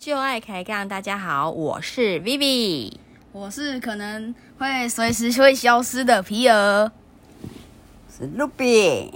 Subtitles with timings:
[0.00, 2.90] 就爱开杠，大家好，我是 Vivi，
[3.32, 6.90] 我是可能会随时会消失的皮尔，
[8.08, 9.12] 是 Ruby。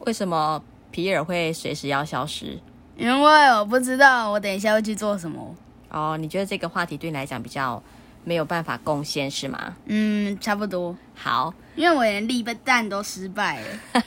[0.00, 2.58] 为什么皮尔会随时要消失？
[2.98, 5.56] 因为我不知道我等一下会去做什么。
[5.88, 7.82] 哦，你觉得这个话题对你来讲比较
[8.24, 9.74] 没有办法贡献是吗？
[9.86, 10.94] 嗯，差不多。
[11.14, 14.02] 好，因为我连立蛋都失败了。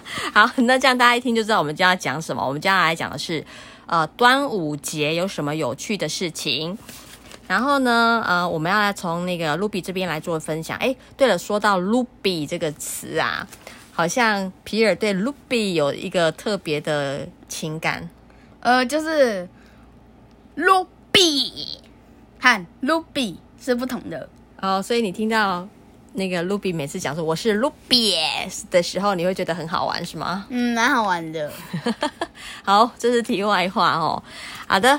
[0.32, 2.42] 好，那这样大家一听就知道我们今天要讲什么。
[2.42, 3.44] 我们将要来讲的是。
[3.86, 6.76] 呃，端午节有什么有趣的事情？
[7.46, 10.76] 然后呢，呃，我们要来从那个 Ruby 这边来做分享。
[10.78, 13.46] 哎，对了，说到 Ruby 这个词啊，
[13.92, 18.10] 好像皮尔对 Ruby 有一个特别的情感。
[18.60, 19.48] 呃，就是
[20.56, 21.78] Ruby
[22.40, 24.28] 和 Ruby 是不同的
[24.60, 25.68] 哦，所以你听到。
[26.16, 28.14] 那个 Ruby 每次讲说我是 Ruby
[28.70, 30.46] 的时候，你会觉得很好玩是吗？
[30.48, 31.52] 嗯，蛮好玩的。
[32.64, 34.22] 好，这是题外话哦。
[34.66, 34.98] 好的，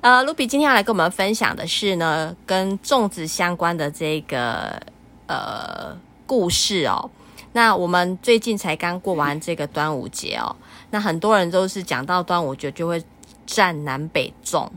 [0.00, 4.80] 呃，Ruby 今天要来跟我们分享的是呢，跟粽子相关的这个
[5.26, 7.10] 呃故事哦。
[7.54, 10.54] 那我们最近才刚过完这个端午节哦，
[10.90, 13.02] 那很多人都是讲到端午节就会
[13.44, 14.68] 占南北粽。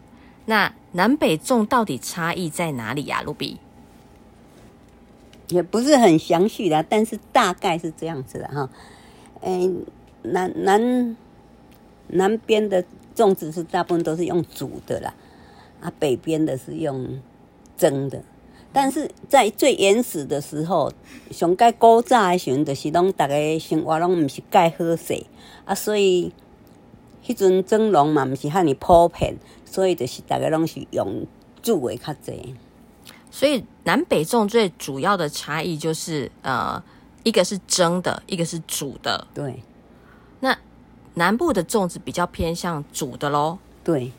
[0.45, 3.57] 那南北粽到底差异在哪里呀，Ruby？
[5.49, 8.69] 也不是很详细的，但是大概是这样子的哈。
[9.41, 9.85] 嗯，
[10.23, 11.15] 南南
[12.07, 12.83] 南边的
[13.15, 15.13] 粽子是大部分都是用煮的啦，
[15.81, 17.21] 啊，北边的是用
[17.77, 18.21] 蒸的。
[18.73, 20.91] 但是在最原始的时候，
[21.31, 25.23] 上盖古早的时候，就是拢大家生活拢唔是盖好势
[25.63, 26.33] 啊，所以
[27.25, 31.25] 迄阵蒸笼嘛唔是遐尼普遍，所以就是大家拢是用
[31.61, 32.55] 煮的较济。
[33.35, 36.81] 所以南北粽最主要的差异就是，呃，
[37.23, 39.27] 一个是蒸的，一个是煮的。
[39.33, 39.61] 对。
[40.39, 40.57] 那
[41.15, 43.57] 南部的粽子比较偏向煮的喽。
[43.83, 44.09] 对。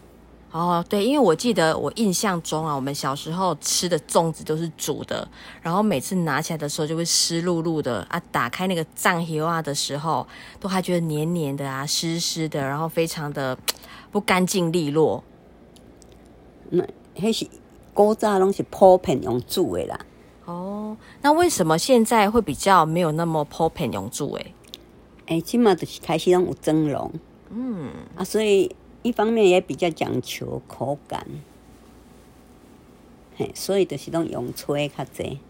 [0.50, 5.27] 哦，对，因为我记得我印象中啊，我们小时候吃的粽子都是煮的，
[5.62, 10.27] 然后每次拿起来的时候就会湿漉漉的啊，打开那个粽叶啊的时候，
[10.61, 13.57] 都还觉得黏黏的啊，湿湿的，然后非常的
[14.12, 15.24] 不干净利落。
[16.68, 16.85] 那
[17.18, 17.48] 还是。
[17.96, 19.98] 古早拢是普遍用煮的啦。
[20.45, 24.55] 哦，那为什么现在会比较没有那么普遍用煮诶？
[25.29, 27.11] 诶，起码就是开始拢有蒸笼。
[27.48, 31.27] 嗯啊，所以一方面也比较讲求口感。
[33.39, 35.40] 嘿，所以就是拢用吹较济。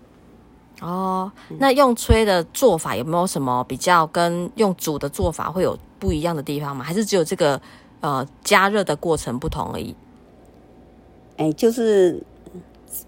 [0.81, 6.85] 哦，那用吹的做法有没有什么比较跟用煮的做法会有不一样的地方吗？
[6.85, 7.61] 还是只有这个
[8.01, 9.97] 呃加热的过程不同而已？
[11.37, 12.23] 哎，就是。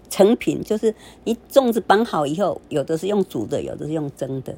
[0.09, 4.55] 成品就是你粽子绑好以后，有的是用煮的，有的是用蒸的。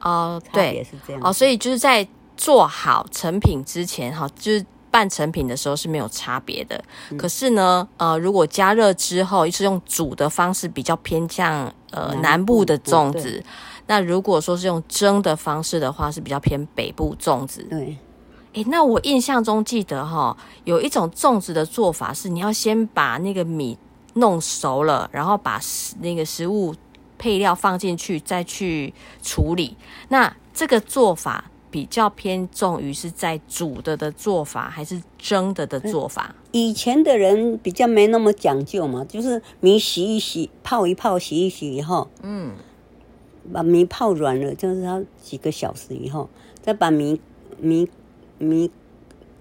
[0.00, 1.22] 哦，对，也是这样。
[1.24, 2.06] 哦，所以就是在
[2.36, 6.82] 做好成品之前，哈，就是半成品的时候是没有差别的。
[7.10, 7.16] 嗯。
[7.16, 13.42] 可是呢，呃，如果加热之后，是用煮的方式，比较偏向呃南部的粽子。
[13.86, 17.66] 那如果说是用蒸的方式的话，是比较偏北部粽子。
[17.70, 17.96] 对。
[18.52, 23.78] 诶，那我印象中记得哈，有一种粽子的做法是，你要先把那个米。
[24.14, 26.74] 弄熟了，然后把食那个食物
[27.18, 28.92] 配料放进去，再去
[29.22, 29.76] 处理。
[30.08, 36.34] 那这个做法比较偏重于是在煮的的做法，还是蒸的的做法？
[36.52, 42.52] 以前的人比较没那么讲究嘛，就是米洗一洗，泡一泡，洗一洗以后，嗯，
[43.52, 46.30] 把米泡软了，就是它几个小时以后，
[46.62, 47.20] 再把米
[47.58, 47.88] 米
[48.38, 48.70] 米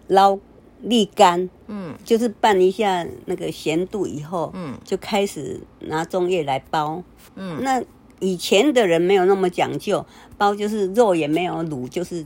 [0.08, 0.40] 捞。
[0.84, 7.02] 沥干，嗯，就是拌一下那个咸度以后，嗯，就开始拿粽叶来包，
[7.36, 7.82] 嗯，那
[8.20, 10.06] 以前的人没有那么讲究，
[10.38, 12.26] 包就是肉也没有卤，就是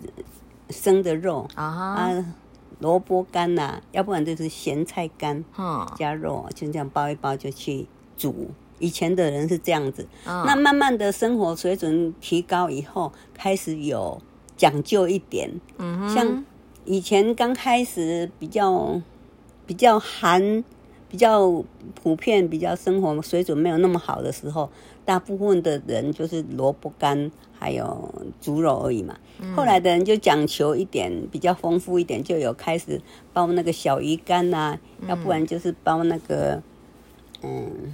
[0.71, 1.47] 生的肉。
[1.53, 2.25] 啊，啊，
[2.79, 8.49] 萝卜干呐，要不然就是咸菜干，嗯，加肉就这样包一包就去煮。
[8.79, 14.19] 以前的人是这样子，哦，那慢慢的生活水准提高以后，开始有
[14.55, 16.45] 讲究一点，嗯哼，像。
[16.87, 18.99] 以前刚开始比较
[19.65, 20.63] 比较寒，
[21.09, 21.63] 比较
[22.01, 24.69] 普遍，比较生活水准没有那么好的时候，
[25.03, 27.29] 大部分的人就是萝卜干
[27.59, 29.17] 还有猪肉而已嘛。
[29.39, 33.01] 嗯、后来的人就讲求一点比较丰富一点，就有开始
[33.33, 36.63] 包那个小鱼干呐、啊，嗯、要不然就是包那个
[37.43, 37.93] 嗯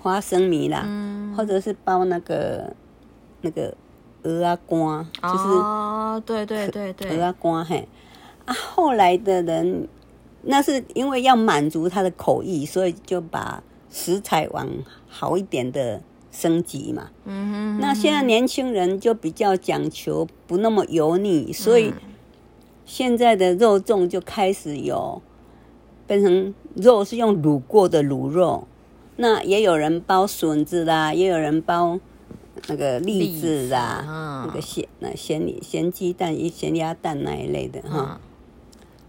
[0.00, 2.74] 花生米啦，嗯、或者是包那个
[3.42, 3.74] 那个
[4.22, 7.86] 鹅啊干，就是哦，对对对对，鹅啊干嘿。
[8.50, 9.86] 啊，后来的人，
[10.42, 14.68] 那是因为要满足他的口意，所以就把食材往
[15.08, 16.02] 好一点的
[16.32, 17.10] 升级嘛。
[17.24, 17.80] 嗯哼，嗯哼。
[17.80, 21.94] 那现在年轻人就比较讲求不那么油腻，所以
[22.84, 25.22] 现在的肉粽就开始有
[26.08, 28.66] 变成肉是用卤过的卤肉。
[29.14, 32.00] 那也有人包笋子啦，也有人包
[32.66, 38.20] 那个栗子啊，那个咸那咸咸鸡蛋、咸鸭蛋那一类的哈。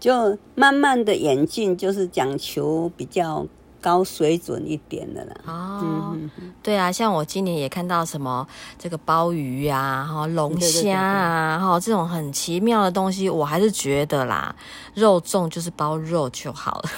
[0.02, 3.46] 嗯、就慢慢的演进，就是讲求比较。
[3.82, 5.34] 高水准一点的啦。
[5.44, 6.30] 哦，嗯、
[6.62, 8.46] 对啊，像我今年也看到什么
[8.78, 14.54] 这个鲍鱼啊，哈，龙虾啊，哈，这种很奇妙的东西，我还是觉得啦，
[14.94, 16.90] 肉粽就是包肉就好了。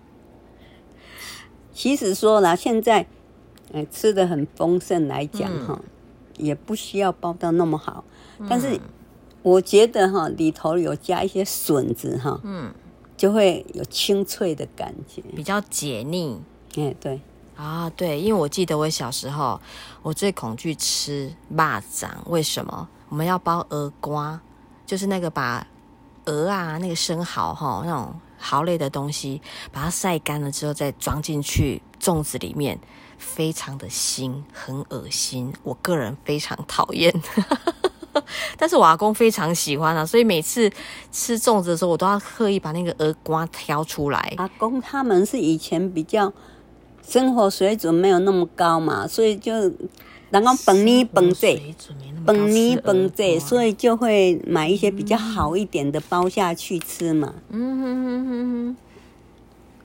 [1.72, 3.06] 其实说啦，现在，
[3.72, 5.84] 呃、吃的很丰盛来讲哈，嗯、
[6.36, 8.04] 也不需要包到那么好。
[8.38, 8.78] 嗯、但是
[9.42, 12.72] 我觉得哈，里头有加一些笋子哈，嗯。
[13.16, 16.40] 就会有清脆的感觉，比较解腻。
[16.76, 17.20] 哎，对
[17.54, 19.60] 啊，对，因为我记得我小时候，
[20.00, 22.88] 我最恐惧吃蚂蚱，为什么？
[23.10, 24.40] 我们要包鹅瓜，
[24.86, 25.66] 就是那个把
[26.24, 32.80] 鹅啊，那个生蚝哈，那种蚝类的东西，把它晒干了之后再装进去粽子里面，
[33.18, 37.12] 非常的腥，很恶心，我个人非常讨厌。
[38.58, 40.70] 但是我阿公非常喜欢啊，所以每次
[41.12, 44.34] 吃粽子的时候，我都要刻意把那个鹅瓜挑出来。
[44.36, 46.32] 阿公他们是以前比较
[47.06, 49.52] 生活水准没有那么高嘛，所以就
[50.30, 51.74] 然后本尼本醉，
[52.24, 57.34] 本尼本醉，所以就会买一些比较好一点的包下去吃嘛。
[57.48, 58.76] 嗯哼哼哼哼，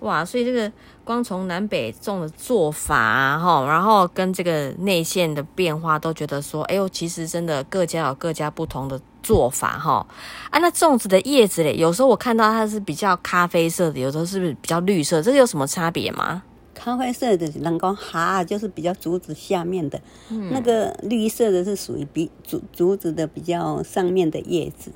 [0.05, 0.71] 哇，所以这个。
[1.05, 10.03] 光从南北粽的做法啊，哈，然后跟这个内馅的变化，都觉得说，哎呦，其实真的各家有各家不同的做法，哈。
[10.49, 15.21] 啊，那粽子的叶子嘞，有时候我看到它是比较咖啡色的，有时候是不是比较绿色？
[15.21, 16.41] 这个有什么差别吗？
[16.73, 24.91] 咖啡色的能够哈，就是比较竹子下面的，嗯、那个绿色的是属于比竹竹子的比较上面的叶子。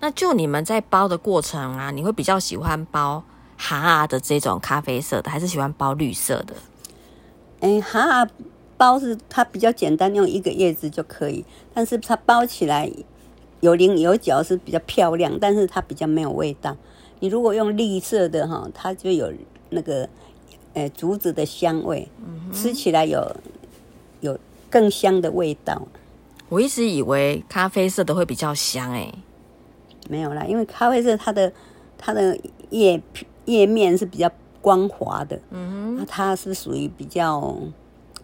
[0.00, 3.22] 那就你们在包的过程啊，你会比较喜欢包？
[3.58, 6.54] 哈的这种咖啡色的，还是喜欢包绿色的？
[7.60, 8.26] 哎，哈
[8.76, 11.44] 包是它比较简单，用一个叶子就可以。
[11.74, 12.88] 但是它包起来
[13.60, 16.76] 有棱有角是比较漂亮，但是它比较没有味道。
[17.18, 19.32] 你如果用绿色的哈，它就有
[19.70, 20.08] 那个
[20.74, 23.34] 呃竹子的香味，嗯、吃起来有
[24.20, 24.38] 有
[24.70, 25.82] 更香的味道。
[26.48, 29.12] 我一直以为咖啡色的会比较香，哎，
[30.08, 31.52] 没有啦，因为咖啡色它的
[31.98, 32.38] 它的
[32.70, 33.26] 叶皮。
[33.48, 34.30] 叶面是比较
[34.60, 37.56] 光滑的，嗯哼，它是属于比较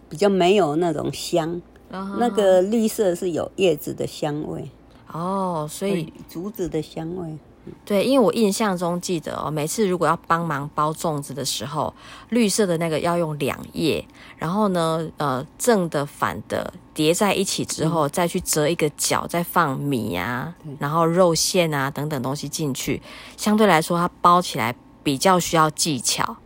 [0.07, 4.69] 比较没有那种香，嗯、那个绿色是有叶子的香味，
[5.11, 7.37] 哦，所以竹子的香味，
[7.83, 11.91] 对，因为我印象中记得哦，每次如果要帮忙包粽子的时候，
[12.29, 14.05] 绿色的那个要用两叶，
[14.37, 23.01] 然后呢，呃，正的反的叠在一起之后，嗯、再去折一个角，再放米啊，然后肉馅啊等等东西进去，
[23.37, 24.75] 相对来说它包起来。
[25.05, 26.37] 比较需要技巧，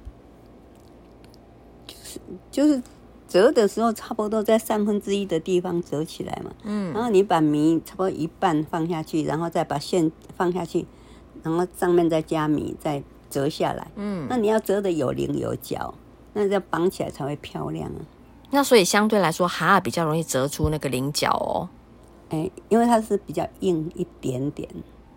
[1.87, 2.19] 就是
[2.51, 2.83] 就是
[3.25, 6.51] 折的时候，差不多在三分之一的地方折起来嘛。
[6.63, 10.85] 嗯，然后你把米差不多一半放下去，然后再把线放下去，
[11.41, 13.87] 然后上面再加米，再折下来。
[13.95, 15.93] 嗯，那你要折的有棱有角，
[16.33, 18.01] 那这样绑起来才会漂亮啊。
[18.51, 21.69] 那所以相对来说，哈比较容易折出那个棱角哦。
[22.27, 24.67] 哎，因为它是比较硬一点点。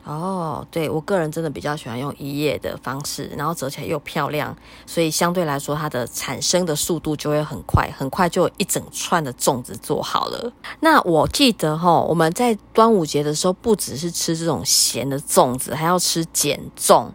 [0.04, 10.52] 哦，对，我个人真的比较喜欢用一页的方式，然后折起来又漂亮，所以相对来说它的产生的速度就会很快，很快就一整串的粽子做好了。
[10.80, 17.06] 那我记得哈，我们在端午节的时候，不只是吃这种咸的粽子，还要吃碱粽。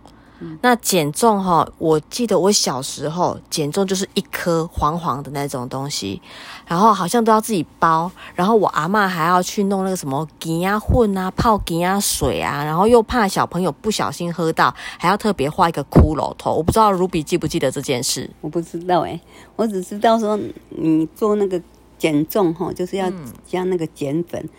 [0.61, 6.21] 那减重哈，我记得我小时候减重就是一颗黄黄的那种东西，
[6.67, 16.53] 然后好像都要自己包，然后我阿嬷还要去弄那个什么鸡鸭混啊，泡鸡鸭水啊，然后又怕小朋友不小心喝到，还要特别画一个骷髅头。
[16.53, 18.29] 我不知道 Ruby 记不记得这件事？
[18.41, 19.19] 我不知道哎，
[19.55, 20.39] 我只知道说
[20.69, 21.59] 你做那个
[21.97, 23.11] 减重哈，就是要
[23.45, 24.41] 加那个碱粉。
[24.43, 24.49] 嗯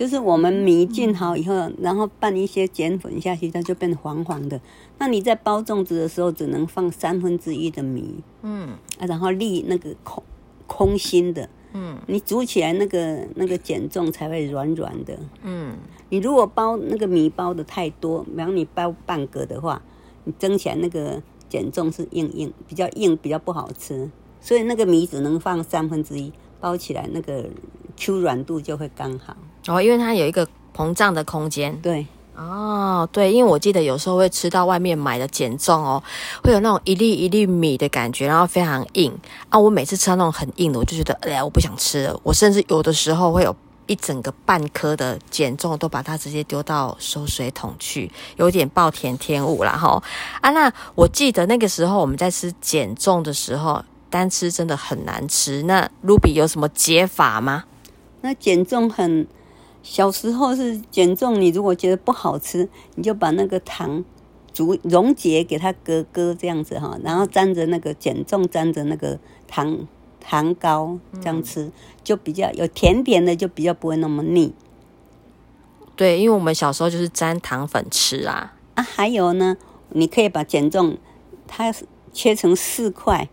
[0.00, 4.58] 就是我们米浸好以后，嗯、然后拌一些碱粉下去，它就变黄黄的。
[4.96, 10.22] 那你在包粽子的时候，只能放三分之一的米，嗯，啊，然后立那个空
[10.66, 15.76] 空心的，嗯，你煮起来那个那个碱粽才会软软的，嗯。
[16.08, 19.82] 你如果包那个米包的太多，比方你包半个的话，
[20.24, 24.10] 你蒸起来那个碱粽是硬硬，比较硬，比较不好吃。
[24.40, 27.50] 所以那个米只能放三分之一，包起来那个
[27.98, 29.36] Q 软度就会刚好。
[29.66, 31.76] 哦，因为它有一个膨胀的空间。
[31.80, 36.02] 对，哦，对，因为我记得有时候会吃到外面买的减重哦，
[36.42, 39.16] 会有那种一粒一粒米的感觉，然后非常硬
[39.48, 39.58] 啊。
[39.58, 42.20] 我每次吃到那种很硬的，我就觉得，哎呀，我不想吃了。
[42.22, 43.54] 我甚至有的时候会有
[43.86, 50.02] 一整个半颗的减重都把它直接丢到收水桶去，有点暴殄天物啦哈。
[50.40, 55.62] 啊，那我记得那个时候我们在吃减重的时候，单吃真的很难吃。
[55.64, 57.64] 那 Ruby 有什么解法吗？
[58.22, 59.26] 那减重很，
[59.82, 64.04] 小时候是减重，你如果觉得不好吃，你就把那个糖
[64.52, 69.18] 煮溶解给它割割这样子哈，然后沾着那个减重沾着那个
[69.48, 69.86] 糖
[70.20, 71.70] 糖糕这样吃，
[72.04, 74.54] 就比较有甜点的，就比较不会那么腻。
[75.96, 78.54] 对，因为我们小时候就是沾糖粉吃啊。
[78.74, 79.56] 啊，还有呢，
[79.90, 80.96] 你可以把减重
[81.46, 81.74] 它
[82.12, 83.28] 切成四块。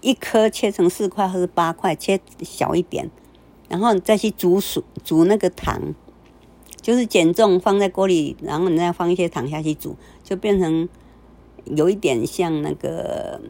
[0.00, 3.10] 一颗切成四块或者八块，切小一点，
[3.68, 5.94] 然后你再去煮水，煮那个糖，
[6.80, 10.88] 就是减重放在锅里，然后你再放一些糖下去煮，就变成
[11.64, 13.40] 有一点像那个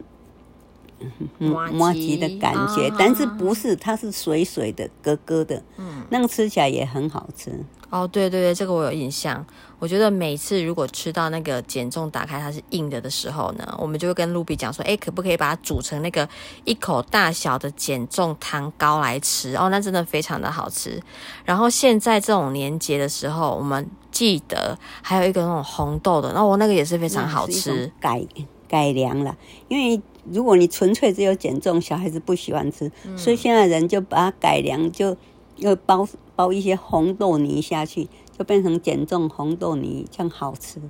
[1.38, 7.52] 麻糬吉的感觉，但是不是，它是水水的、咯咯的，嗯，那个吃起来也很好吃。
[7.90, 9.44] 哦，对对对，这个我有印象。
[9.78, 16.28] 我觉得每次如果吃到那个减重打开它是硬的的时候呢，我们就会跟露比讲说，哎，可不可以把它煮成那个
[16.64, 19.56] 一口大小的减重糖糕来吃？
[19.56, 21.00] 哦，那真的非常的好吃。
[21.44, 27.90] 然后现在这种年节的时候，我们记得还有一个那种红豆的，那我那个也是非常好吃。
[28.00, 28.22] 改
[28.68, 29.34] 改良了，
[29.68, 35.16] 因为如果你纯粹只有减重，小孩子不喜欢吃，嗯、所以现在人就把它改良，就
[35.58, 36.08] 又包。
[36.38, 40.80] 包一些红豆泥下去，就变成减重红豆泥，这样好吃。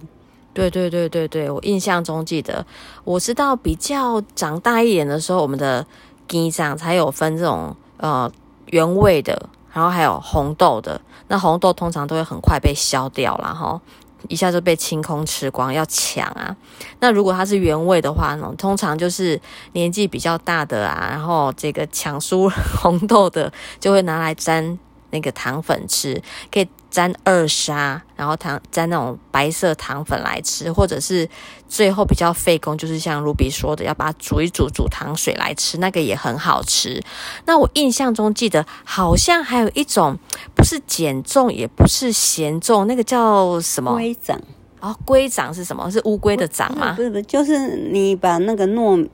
[0.52, 2.66] 对对对对对，我印象中记得，
[3.02, 5.86] 我知道比较长大一点的时候，我们的
[6.28, 8.30] 鸡掌才有分这种呃
[8.66, 11.00] 原味的，然后还有红豆的。
[11.28, 13.80] 那红豆通常都会很快被消掉了哈，
[14.28, 16.56] 一下就被清空吃光，要抢啊。
[17.00, 19.40] 那如果它是原味的话呢，通常就是
[19.72, 24.78] 年纪比较大的啊，然后这个抢输红豆的就会拿来沾。
[25.10, 31.28] 那个糖粉吃，可以沾二砂，然后糖沾那种白色糖粉来吃，或者是
[31.68, 37.02] 最后比较费工，就是像 Ruby 说的，要把它煮一煮，煮糖水来吃，那个也很好吃。
[37.44, 40.18] 那我印象中记得好像还有一种，
[40.54, 43.92] 不是减重，也不是咸重，那个叫什么？
[43.92, 44.40] 龟掌。
[44.80, 45.90] 哦，龟掌是什么？
[45.90, 46.94] 是乌龟的掌吗？
[46.94, 49.08] 不是不是，就是你把那个糯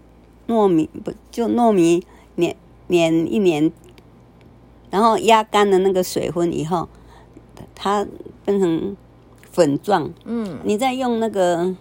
[0.47, 2.55] 糯米不就糯米碾
[2.89, 3.73] 碾一碾。
[4.95, 6.89] 然后压干了那个水分以后，
[7.75, 8.07] 它
[8.45, 8.97] 变成
[9.51, 10.09] 粉状。
[10.25, 11.75] 嗯，你再用那个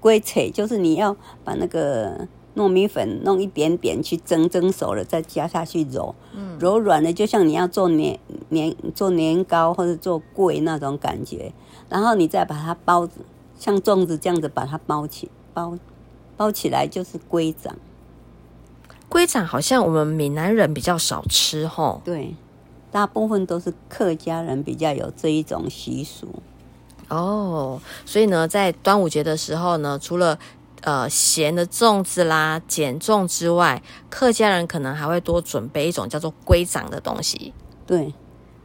[0.00, 6.14] 龟扯，就是你要把那个糯米粉弄一点点去蒸，蒸熟了再加下去揉。
[6.34, 8.18] 嗯，揉软了就像你要做年
[8.48, 11.52] 年做年糕或者做粿那种感觉。
[11.90, 13.20] 然后你再把它包子，
[13.58, 15.76] 像粽子这样子把它包起包
[16.38, 17.76] 包起来，就是龟掌。
[19.10, 22.00] 龟掌好像我们闽南人比较少吃吼。
[22.02, 22.34] 对。
[22.94, 26.28] 大部分都是客家人比较有这一种习俗
[27.08, 30.38] 哦，所以呢，在端午节的时候呢，除了
[30.82, 37.52] 呃咸的粽子啦、减粽之外，客家人可能还会多准备一种叫做龟掌的东西。
[37.84, 38.14] 对，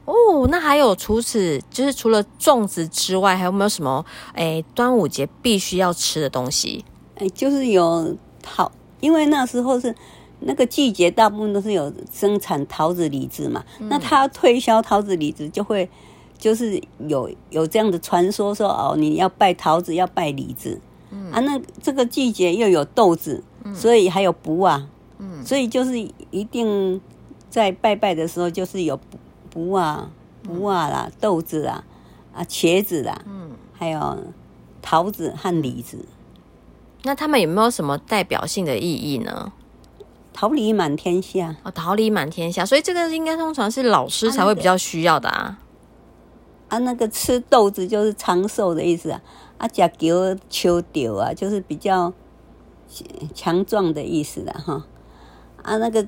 [0.05, 4.05] 哦，那还有除此就是除了粽子之外，还有没有什么
[4.36, 6.86] 诶端午节必须要吃的东西？
[7.15, 9.95] 诶就是有好，因为那时候是。
[10.41, 15.89] 那个季节大部分都是有生产桃子、李子嘛，嗯、那他推销桃子、李子就会，
[16.38, 20.79] 就是有有这样的传说说哦，你要拜桃子，要拜李子，
[21.12, 25.98] 嗯、啊，那这个季节又有豆子，嗯、所以还有卜啊，嗯，所以就是
[26.31, 27.01] 一定
[27.50, 29.00] 在拜拜的时候就是有
[29.50, 30.10] 卜啊、
[30.43, 31.84] 卜啊啦、嗯、豆子啦、
[32.34, 34.17] 啊茄子啦，嗯，还有
[34.81, 36.05] 桃子和李子。
[37.03, 39.51] 那他们有没有什么代表性的意义呢？
[40.39, 45.60] 桃李满天下哦，桃李满天下，所以这个应该通常是老师才会比较需要的啊。
[46.69, 49.22] 啊，那个吃豆子就是长寿的意思啊。
[49.58, 52.13] 啊，甲球秋丢啊，就是比较
[53.34, 54.81] 强壮的意思的哈。
[55.62, 56.08] 啊，那个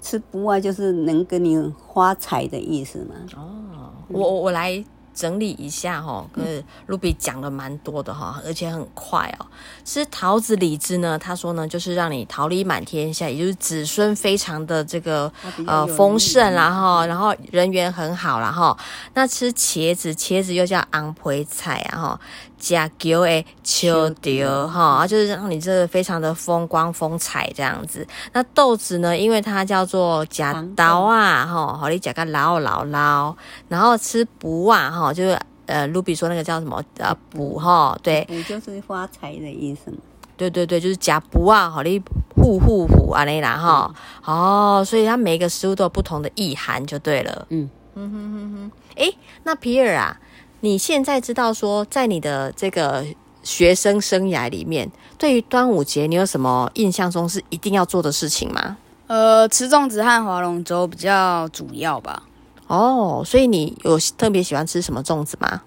[0.00, 3.16] 吃不啊，就是能给你发财的意思嘛。
[3.36, 4.82] 哦，我我我来。
[5.18, 9.46] 整理一下哈，跟 Ruby 讲了蛮多的哈，而且很快哦。
[9.84, 15.32] 吃桃子李子呢，他说呢，就是让你桃李满天下，也就是子孙非常的这个
[15.66, 18.78] 呃丰盛，然后然后人缘很好，然后
[19.14, 22.20] 那吃茄子，茄子又叫昂培菜啊哈。
[22.58, 28.06] 加球诶，秋丢哈，就是让你这个非常的风光风采这样子。
[28.32, 33.34] 那豆子呢，因为它叫做加刀啊哈，好你加个捞捞捞，
[33.68, 39.98] 然后吃卜啊哈，就是呃，Ruby 说那个叫什么呃卜哈，对，卜就是发财的意思嘛。
[40.36, 42.00] 对对对，就是加卜啊，好你
[42.36, 47.46] 户户户啊那啦哈，哦，所以它每一个食物都有不同的意涵就对了。
[47.50, 47.68] 嗯。
[48.00, 48.72] 嗯哼哼哼。
[48.94, 49.12] 哎，
[49.42, 50.16] 那皮尔啊，
[50.60, 53.04] 你现在知道说，在你的这个
[53.42, 58.76] 学生生涯里面，对于端午节，你有什么印象中是一定要做的事情吗？
[59.06, 62.22] 呃，吃粽子和划龙舟比较主要吧。
[62.66, 65.62] 哦，所以你有特别喜欢吃什么粽子吗？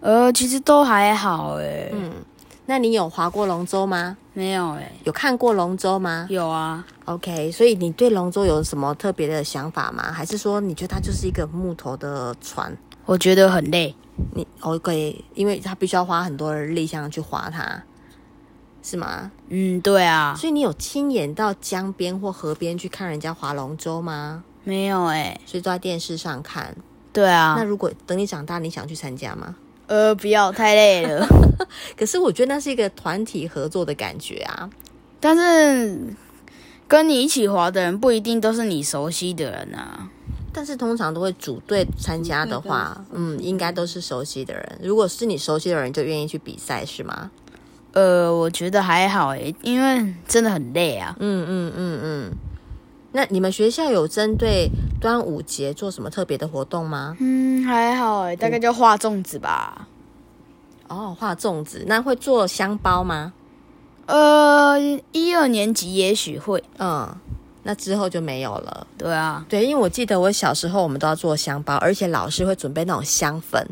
[0.00, 1.90] 呃，其实都还好诶。
[1.92, 2.10] 嗯，
[2.66, 4.16] 那你有划过龙舟吗？
[4.32, 4.90] 没有诶。
[5.04, 6.26] 有看过龙舟吗？
[6.30, 6.84] 有啊。
[7.04, 10.10] OK，所以你对龙舟有什么特别的想法吗？
[10.10, 12.74] 还是说你觉得它就是一个木头的船？
[13.04, 13.94] 我觉得很累。
[14.34, 17.82] 你 OK，因为他必须要花很多的力量去划它。
[18.82, 19.30] 是吗？
[19.48, 20.34] 嗯，对啊。
[20.38, 24.42] 所以你有亲眼到江边或河边去看人家划龙舟吗？
[24.64, 26.74] 没有哎、欸，所以都在电视上看。
[27.12, 27.56] 对啊。
[27.58, 29.54] 那如果等你长大，你想去参加吗？
[29.86, 31.26] 呃，不要，太累了。
[31.94, 34.70] 可是我觉得那是一个团体合作的感觉啊。
[35.18, 36.14] 但是
[36.88, 40.08] 跟你一起划的人不一定都是你熟悉的人啊。
[40.52, 44.78] 但是通常都会组队参加的话，嗯，应该都是熟悉的人。
[44.82, 47.30] 如果是你熟悉的人，就愿意去比赛，是吗？
[47.92, 51.16] 呃，我觉得还好诶，因为真的很累啊。
[51.18, 52.32] 嗯嗯嗯嗯。
[53.12, 57.16] 那你们学校有针对端午节做什么特别的活动吗？
[57.18, 59.88] 嗯，还好诶，大概就画粽子吧。
[60.88, 63.32] 哦，画粽子，那会做香包吗？
[64.06, 64.76] 呃，
[65.12, 66.62] 一二年级也许会。
[66.78, 67.08] 嗯，
[67.62, 68.86] 那之后就没有了。
[68.96, 73.66] 对啊，对，因为我记得我小时候我们都要做香包，而且老师会准备那种香粉。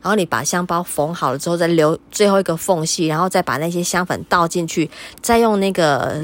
[0.00, 6.20] 然后你把香包缝好了之后，再留最后一个缝隙，然后再把那些香粉倒进去，再用那个，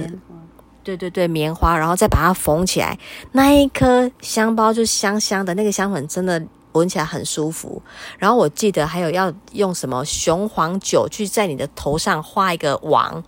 [0.82, 2.98] 对对对，棉花，然后再把它缝起来，
[3.30, 7.80] 那一颗香包就香香的，那个香粉真的闻起来很舒服。
[8.18, 13.22] 然后我记得还有要用什么雄黄酒去在你的头上画一个王。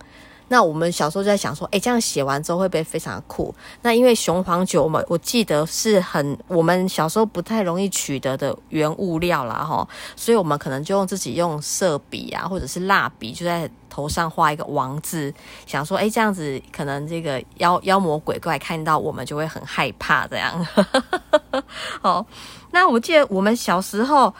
[0.51, 3.55] 那我们小时候就在想说，诶，这样写完之后会不会非常酷？
[3.83, 9.63] 那因为雄黄酒嘛，我记得是很我们小时候不太容易取得的原物料啦。
[9.63, 15.33] 哈，所以我们可能就用自己用色笔啊，或者是蜡笔，就在头上画一个王字，
[15.65, 20.67] 想说，诶，这样子可能这个妖妖魔鬼怪看到我们就会很害怕这样。
[22.03, 22.25] 好，
[22.71, 24.33] 那我记得我们小时候。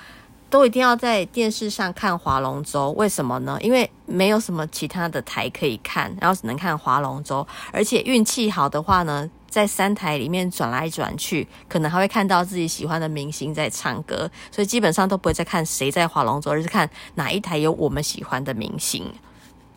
[0.52, 3.58] 都一定要在电视上看划龙舟，为什么呢？
[3.62, 7.48] 因为没有什么其他的台可以看，然后只能看划龙舟。
[7.72, 14.30] 而且运气好的话呢，在三台里面转来转去，可能还会看到自己喜欢的明星在唱歌。
[14.52, 19.10] 所以基本上都不会再看谁在划龙舟，而是看哪一台有我们喜欢的明星。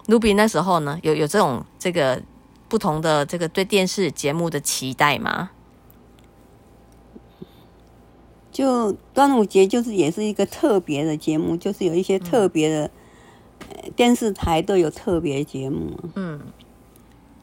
[0.06, 2.20] 卢比那时候呢，有有这种这个
[2.68, 5.50] 不同的这个对电视节目的期待吗？
[8.54, 12.90] 就端午节就是也是一个特别的节目，就是有一些特别的、
[13.58, 15.98] 嗯、电视台都有特别节目。
[16.14, 16.40] 嗯，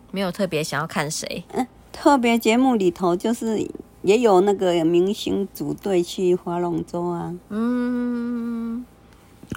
[0.10, 1.44] 没有特别想要看谁？
[1.52, 3.68] 嗯，特别节目里头就是
[4.04, 7.36] 也有那个明星组队去划龙舟啊。
[7.50, 8.86] 嗯，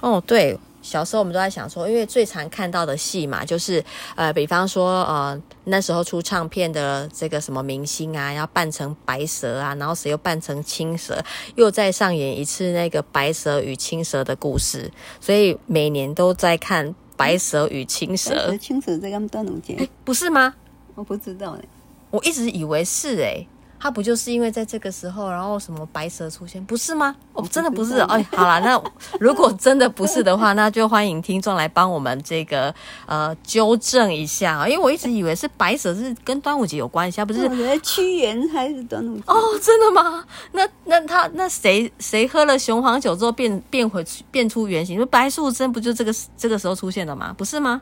[0.01, 0.59] 哦，对。
[0.85, 3.83] 小时候我们都在想说，因为最常看到的戏嘛，就是
[4.15, 11.19] 呃，比方说呃，那时候出唱片的这个什么明星啊，要扮成白蛇啊，然后谁又扮成青蛇，
[11.55, 18.45] 又再上演一次那个白蛇与青蛇的故事，所以每年都在看白蛇与青蛇。
[18.49, 19.89] 嗯、青蛇在他们端午节？
[20.03, 20.53] 不是吗？
[20.93, 21.65] 我不知道哎，
[22.11, 23.47] 我一直以为是哎。
[23.85, 27.15] 他不就是因为在这个时候，然后什么白蛇出现，不是吗？
[27.33, 27.99] 哦，真的不是。
[27.99, 28.81] 哎，好啦，那
[29.21, 32.73] 如果真的不是的话，那就欢迎听众来帮我们这个
[33.05, 37.43] 呃纠正一下啊，因为我一直以为是白蛇是跟端午节有关系，不是？
[37.43, 40.25] 我觉得屈原还是端午节哦，真的吗？
[40.53, 44.97] 那那他那谁谁喝了雄黄酒之后变变回变出原形？
[44.97, 47.31] 说白素贞不就这个这个时候出现的吗？
[47.37, 47.79] 不是吗？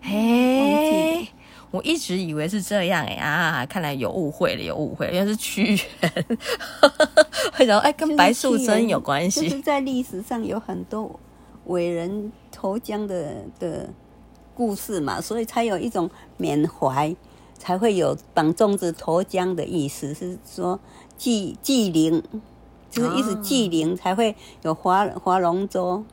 [0.00, 1.28] 嘿。
[1.70, 6.24] 我一直以为是这样哎、欸、啊，看来有误会了，有误会了，原来是屈原。
[7.58, 9.48] 我想说，哎，跟白素贞有关系。
[9.48, 11.18] 就是在历史上有很多
[11.66, 13.90] 伟人投江的的
[14.54, 17.14] 故事嘛，所以才有一种缅怀，
[17.58, 20.78] 才会有绑粽子投江的意思，是说
[21.18, 22.22] 祭祭灵，
[22.90, 26.04] 就是意思祭灵才会有划划龙舟，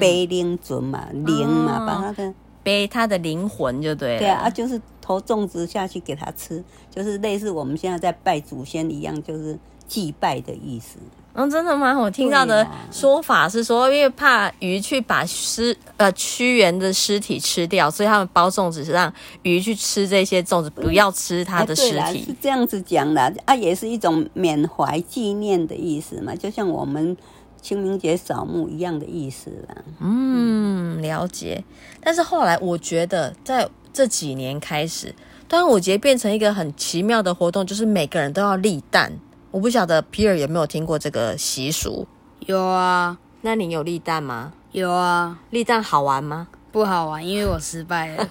[0.00, 2.34] 背灵尊嘛，灵嘛，把它的
[2.66, 4.18] 背他的灵魂就对了。
[4.18, 4.80] 对啊，就是。
[5.06, 10.98] 投粽子下去给他吃，就是类似我们现在在拜祖先一样，就是祭拜的意思。
[11.32, 11.96] 嗯，真的吗？
[11.96, 21.98] 我听到的说法是说，因为怕鱼去把尸呃屈原的尸体吃掉，所以他们包粽子是让鱼去吃这些粽子，不要吃他的尸体。
[21.98, 27.16] 啊、是这样子讲的啊，也是一种缅怀纪念的意思嘛，就像我们
[27.60, 29.76] 清明节扫墓一样的意思啦。
[30.00, 31.64] 嗯，了解。
[32.00, 33.68] 但是后来我觉得在。
[33.96, 35.14] 这几年开始，
[35.48, 39.10] 端午节变成一个很奇妙的活动，就是每个人都要立蛋。
[39.50, 42.06] 我不晓得皮尔有没有听过这个习俗？
[42.40, 44.52] 有啊，那你有立蛋吗？
[44.72, 46.48] 有啊，立蛋好玩吗？
[46.76, 48.28] 不好玩，因为我失败了。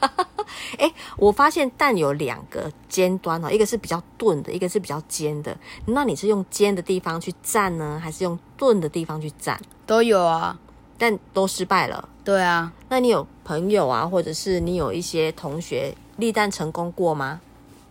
[0.78, 5.58] 哎、欸，我发现蛋有两个尖端哦，一个是比较钝的，一个是比较尖的。
[5.88, 9.60] 那你是用尖的地方去站呢，还是用钝的地方去站？
[9.88, 10.56] 都有啊，
[10.96, 12.08] 但都失败了。
[12.24, 17.42] 对啊，那你有朋友啊，或者是你有一些同学立蛋成功过吗？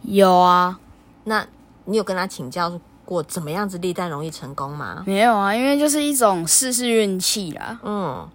[0.02, 0.78] 有啊，
[1.24, 1.44] 那
[1.86, 5.02] 你有跟他请教过怎么样子立蛋容易成功吗？
[5.04, 7.80] 没有啊，因为就是一种试试运气啦。
[7.82, 8.28] 嗯。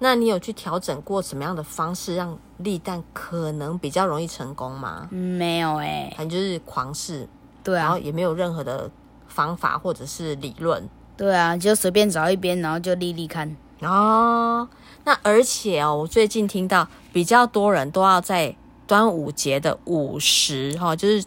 [0.00, 5.08] 那你有去调整过什么样的方式让立蛋可能比较容易成功吗？
[5.10, 7.28] 嗯、没有哎、欸，反正就是狂试，
[7.64, 8.90] 对啊，然后也没有任何的
[9.26, 13.56] 方法或者是理论，对啊，就随便找一边，然后就立立看。
[13.80, 14.68] 哦，
[15.04, 18.56] 那而且哦，我最近听到比较多人都要在
[18.86, 21.24] 端午节的午时哈，就是。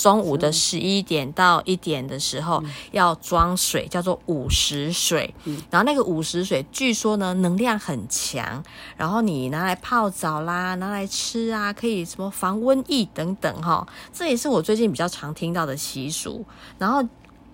[0.00, 5.34] 中午的十一点到一点的时候要装水，叫做午时水。
[5.70, 8.62] 然后那个午时水，据说呢能量很强，
[8.96, 13.86] 然后你拿来泡澡啦，拿来吃啊，可以什么防瘟疫等等哈。
[14.10, 16.44] 这也是我最近比较常听到的习俗。
[16.78, 17.06] 然后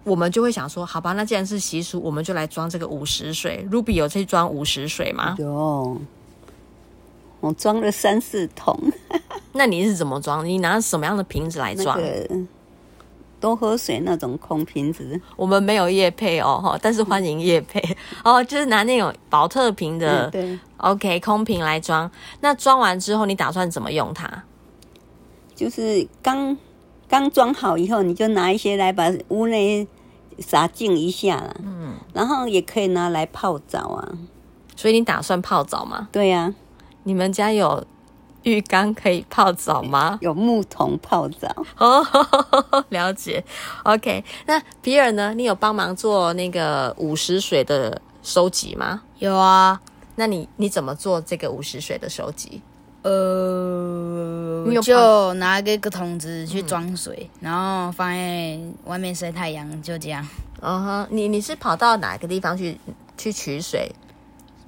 [0.05, 3.67] 我们就会想说，好吧，那既然是习俗，我们就来装这个午时水。
[3.73, 5.35] Ruby 有去装午时水吗？
[5.41, 6.01] 有，
[7.41, 8.93] 我装了三四桶。
[9.57, 10.45] 那你是怎么装？
[10.45, 11.99] 你拿什么样的瓶子来装？
[12.01, 12.47] 那个
[13.39, 15.21] 多喝水那种空瓶子。
[15.37, 17.97] 我们没有业配哦，但是欢迎业配、嗯、
[18.37, 22.11] 哦，就是拿那种宝特瓶的，嗯、对，OK，空瓶来装。
[22.41, 24.45] 那装完之后，你打算怎么用它？
[25.55, 26.57] 就是刚
[27.09, 29.87] 刚装好以后，你就拿一些来把屋内
[30.39, 31.55] 洒净一下啦。
[31.63, 34.09] 嗯，然后也可以拿来泡澡啊。
[34.75, 36.09] 所以你打算泡澡吗？
[36.11, 36.55] 对呀、啊。
[37.05, 37.87] 你们家有？
[38.47, 40.19] 浴缸可以泡澡吗？
[40.23, 42.07] 有木桶泡澡哦，
[42.91, 43.45] 了解。
[43.83, 45.35] OK，那皮尔呢？
[45.35, 49.03] 你有帮忙做那个五十水的收集吗？
[49.19, 49.81] 有啊。
[50.15, 52.63] 那你你怎么做这个五十水的收集？
[53.03, 60.27] 呃，你就拿一个桶子去装水，嗯，然后放在外面晒太阳，就这样。
[60.61, 62.79] 嗯哼，你你是跑到哪个地方去
[63.19, 63.91] 去取水？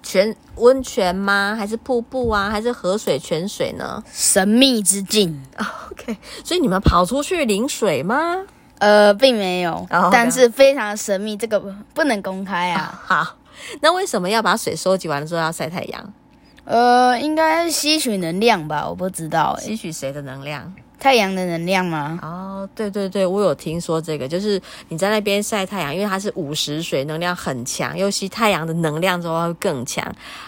[0.09, 1.55] 泉温泉吗？
[1.55, 2.49] 还是瀑布啊？
[2.49, 4.03] 还是河水、泉水呢？
[4.11, 5.39] 神秘之境。
[5.93, 8.39] OK，所以你们跑出去淋水吗？
[8.79, 10.11] 呃，并没有，oh.
[10.11, 11.61] 但是非常神秘，这个
[11.93, 12.99] 不能公开啊。
[13.03, 13.37] Oh, 好，
[13.83, 16.13] 那为什么要把水收集完了之后要晒太阳？
[16.65, 18.89] 呃，应该吸取能量吧？
[18.89, 19.65] 我不知道欸。
[19.65, 20.73] 吸取谁的能量？
[20.99, 22.19] 太阳的能量吗？
[22.23, 30.05] 哦，对对对，我有听说这个，就是你在那边晒太阳，因为它是午时水，能量很强，又吸太阳的能量之后会更强。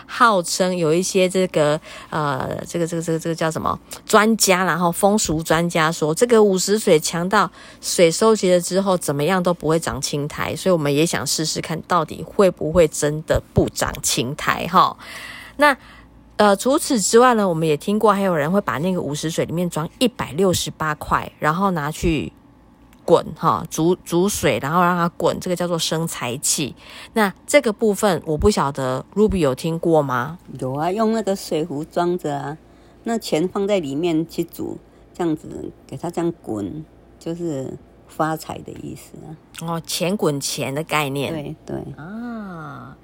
[0.07, 14.97] 号称有一些这个呃，这个这个这个这个叫什么专家，然后风俗专家说，这个午时水强到水收集了之后怎么样都不会长青苔，所以我们也想试试看到底会不会真的不长青苔哈。
[15.57, 15.77] 那。
[16.41, 22.33] 呃，除此之外呢，我们也听过还有人会把那个五十水里面装一百六十八块，然后拿去
[23.05, 26.75] 滚哈，煮煮水，然后让它滚，这个叫做生财气。
[27.13, 30.39] 那这个部分我不晓得，Ruby 有听过吗？
[30.59, 32.57] 有啊，用那个水壶装着啊，
[33.05, 34.79] 那钱放在里面去煮，
[35.13, 36.83] 这样子给它这样滚，
[37.19, 37.77] 就是
[38.09, 39.29] 发财的意思啊。
[39.69, 41.35] 哦，钱滚钱的概念。
[41.35, 42.97] 对对啊。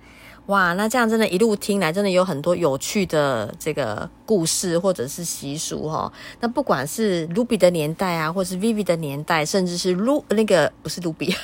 [0.46, 6.12] 哇，那这样真的，一路听来，真的有很多有趣的这个故事或者是习俗哈。
[6.38, 11.35] 那不管是 Ruby 的年代啊，或是 Vivi 的年代，甚至是 Lu 那个不是 Ruby，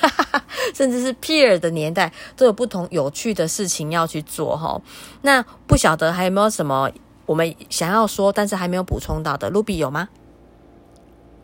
[0.73, 4.81] 甚至是 Pier 的年代，都有不同有趣的事情要去做哈。
[5.21, 6.89] 那不晓得还有没有什么
[7.25, 10.07] 我们想要说，但是还没有补充到的，Ruby 有吗？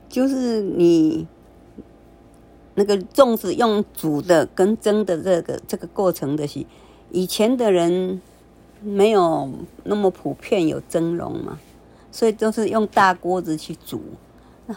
[0.07, 1.27] 就是你
[2.75, 6.65] 那个粽子用煮的跟蒸的这个这个过程的是。
[7.11, 8.21] 以前的人
[8.81, 9.49] 没有
[9.83, 11.59] 那么普遍有蒸笼嘛，
[12.11, 14.01] 所以都是用大锅子去煮。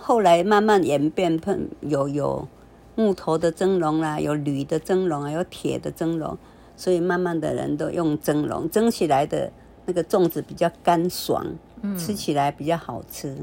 [0.00, 1.38] 后来慢慢演变，
[1.80, 2.48] 有有
[2.94, 6.36] 木头的蒸笼啦，有铝的蒸笼啊，有铁的蒸笼，
[6.76, 9.52] 所以慢慢的人都用蒸笼，蒸起来的
[9.84, 11.46] 那个粽子比较干爽，
[11.82, 13.36] 嗯，吃起来比较好吃。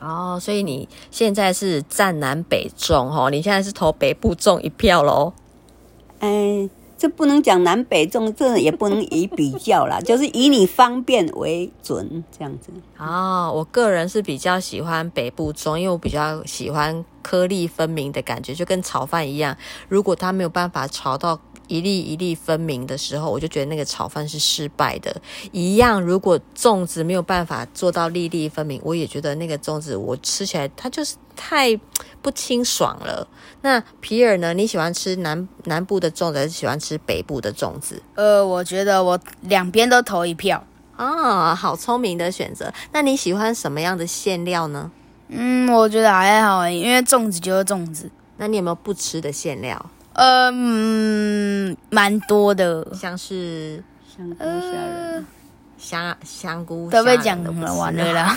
[0.00, 5.32] 哦，所以你现在是战南北粽哦，你现在是投北部粽一票喽？
[6.20, 6.70] 哎。
[6.98, 12.72] 这不能讲南北中，这也不能以比较啦， 就是以你方便为准这样子。
[12.98, 19.56] 哦，我个人是比较喜欢北部中，因为我比较喜欢颗粒分明的感觉，就跟炒饭一样。
[19.88, 25.14] 如果它没有办法炒到一粒一粒分明的时候，我就觉得那个炒饭是失败的。
[25.52, 31.78] 一样，如果粽子没有办法做到粒粒分明，我也觉得那个粽子我吃起来它就是太
[32.22, 33.26] 不清爽了。
[33.62, 34.54] 那皮尔呢？
[34.54, 38.02] 你喜欢吃南南部的粽子，还是喜欢吃北部的粽子？
[38.14, 40.64] 呃，我觉得我两边都投一票。
[40.96, 42.72] 啊，好聪明的选择。
[42.92, 44.90] 那你喜欢什么样的馅料呢？
[45.28, 48.10] 嗯，我觉得还好，因为粽子就是粽子。
[48.38, 49.90] 那你有没有不吃的馅料？
[50.18, 55.26] 嗯，蛮多的，像是香菇虾仁、
[55.76, 57.38] 香香菇都被讲
[57.76, 58.36] 完了啦。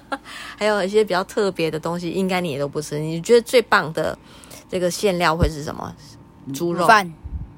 [0.56, 2.98] 还有一些比较特别的东西，应该你也都不吃。
[2.98, 4.18] 你觉得最棒的
[4.70, 5.94] 这个馅料会是什么？
[6.54, 7.12] 猪肉饭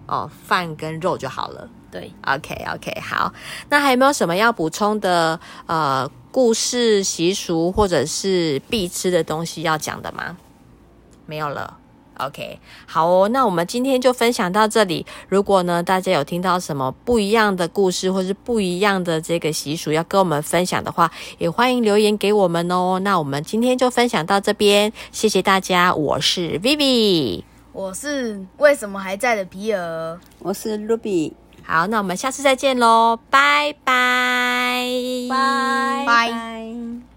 [0.07, 1.69] 哦，饭跟肉就好了。
[1.93, 3.33] 对，OK OK，好。
[3.69, 5.39] 那还有没有什么要补充的？
[5.67, 10.37] 呃，故事习俗或者是必吃的东西要讲的吗？
[11.27, 11.77] 没有了。
[12.27, 15.07] OK，好哦，那我们今天就分享到这里。
[15.29, 22.99] 如果呢，大家有听到什么不一样的故事，或是不一样的这个习俗要跟我们分享的话，也欢迎留言给我们哦。
[23.03, 25.95] 那我们今天就分享到这边，谢谢大家。
[25.95, 31.33] 我是 Vivi，我是为什么还在的皮尔，我是 Ruby。
[31.63, 34.85] 好，那我们下次再见喽，拜拜，
[35.29, 37.10] 拜拜。